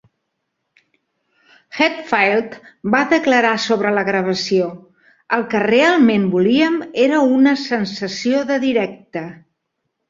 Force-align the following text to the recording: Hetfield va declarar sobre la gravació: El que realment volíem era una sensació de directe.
Hetfield 1.79 2.55
va 2.95 3.01
declarar 3.13 3.53
sobre 3.67 3.93
la 3.99 4.05
gravació: 4.09 4.73
El 5.39 5.47
que 5.53 5.65
realment 5.69 6.29
volíem 6.39 6.83
era 7.07 7.25
una 7.39 7.57
sensació 7.69 8.45
de 8.53 8.61
directe. 8.69 9.27